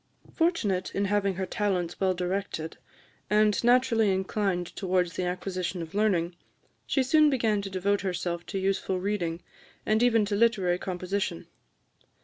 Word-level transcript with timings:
Fortunate 0.33 0.95
in 0.95 1.05
having 1.05 1.35
her 1.35 1.45
talents 1.45 1.99
well 2.01 2.15
directed, 2.15 2.79
and 3.29 3.63
naturally 3.63 4.09
inclined 4.11 4.75
towards 4.75 5.13
the 5.13 5.25
acquisition 5.25 5.79
of 5.83 5.93
learning, 5.93 6.35
she 6.87 7.03
soon 7.03 7.29
began 7.29 7.61
to 7.61 7.69
devote 7.69 8.01
herself 8.01 8.43
to 8.47 8.57
useful 8.57 8.99
reading, 8.99 9.43
and 9.85 10.01
even 10.01 10.25
to 10.25 10.35
literary 10.35 10.79
composition. 10.79 11.45